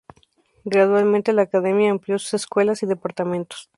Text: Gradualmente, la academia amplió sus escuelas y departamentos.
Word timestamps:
Gradualmente, 0.63 1.31
la 1.31 1.43
academia 1.43 1.91
amplió 1.91 2.17
sus 2.17 2.33
escuelas 2.33 2.81
y 2.81 2.87
departamentos. 2.87 3.69